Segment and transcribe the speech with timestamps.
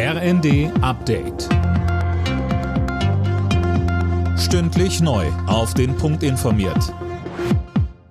[0.00, 1.48] RND Update.
[4.38, 5.26] Stündlich neu.
[5.48, 6.94] Auf den Punkt informiert.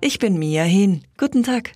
[0.01, 1.05] Ich bin Mia Hin.
[1.17, 1.71] Guten Tag.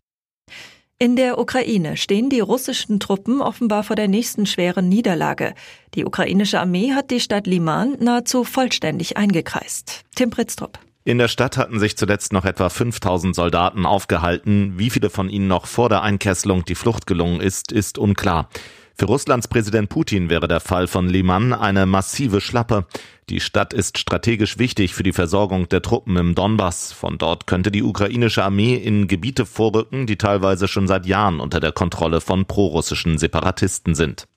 [0.99, 5.53] In der Ukraine stehen die russischen Truppen offenbar vor der nächsten schweren Niederlage.
[5.93, 10.03] Die ukrainische Armee hat die Stadt Liman nahezu vollständig eingekreist.
[10.15, 10.77] Tim Pritztrup.
[11.05, 14.73] In der Stadt hatten sich zuletzt noch etwa 5000 Soldaten aufgehalten.
[14.77, 18.49] Wie viele von ihnen noch vor der Einkesselung die Flucht gelungen ist, ist unklar.
[18.95, 22.85] Für Russlands Präsident Putin wäre der Fall von Liman eine massive Schlappe.
[23.29, 26.91] Die Stadt ist strategisch wichtig für die Versorgung der Truppen im Donbass.
[26.91, 31.59] Von dort könnte die ukrainische Armee in Gebiete vorrücken, die teilweise schon seit Jahren unter
[31.59, 34.27] der Kontrolle von prorussischen Separatisten sind.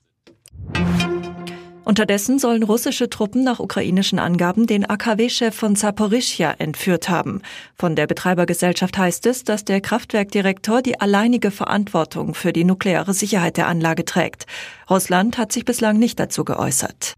[1.85, 7.43] Unterdessen sollen russische Truppen nach ukrainischen Angaben den AKW-Chef von Zaporischja entführt haben.
[7.75, 13.57] Von der Betreibergesellschaft heißt es, dass der Kraftwerkdirektor die alleinige Verantwortung für die nukleare Sicherheit
[13.57, 14.47] der Anlage trägt.
[14.89, 17.13] Russland hat sich bislang nicht dazu geäußert.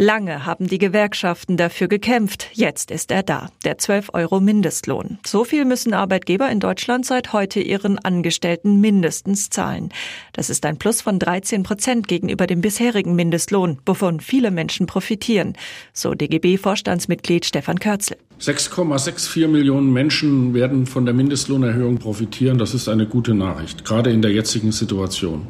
[0.00, 2.50] Lange haben die Gewerkschaften dafür gekämpft.
[2.52, 5.18] Jetzt ist er da, der 12 Euro Mindestlohn.
[5.26, 9.88] So viel müssen Arbeitgeber in Deutschland seit heute ihren Angestellten mindestens zahlen.
[10.32, 15.54] Das ist ein Plus von 13 Prozent gegenüber dem bisherigen Mindestlohn, wovon viele Menschen profitieren,
[15.92, 18.18] so DGB-Vorstandsmitglied Stefan Körzel.
[18.40, 22.58] 6,64 Millionen Menschen werden von der Mindestlohnerhöhung profitieren.
[22.58, 25.48] Das ist eine gute Nachricht, gerade in der jetzigen Situation.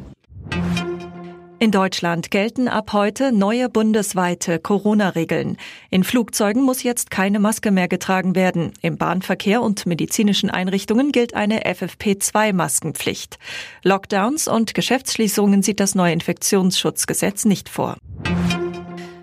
[1.61, 5.57] In Deutschland gelten ab heute neue bundesweite Corona-Regeln.
[5.89, 8.71] In Flugzeugen muss jetzt keine Maske mehr getragen werden.
[8.81, 13.39] Im Bahnverkehr und medizinischen Einrichtungen gilt eine FFP2-Maskenpflicht.
[13.83, 17.97] Lockdowns und Geschäftsschließungen sieht das neue Infektionsschutzgesetz nicht vor.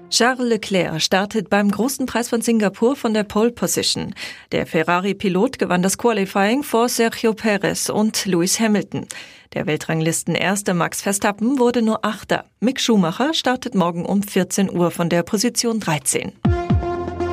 [0.09, 4.15] Charles Leclerc startet beim großen Preis von Singapur von der Pole Position.
[4.53, 9.07] Der Ferrari-Pilot gewann das Qualifying vor Sergio Perez und Lewis Hamilton.
[9.55, 12.45] Der Weltranglisten erste Max Verstappen wurde nur Achter.
[12.61, 16.33] Mick Schumacher startet morgen um 14 Uhr von der Position 13.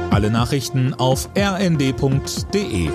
[0.10, 2.90] Alle Nachrichten auf rnd.de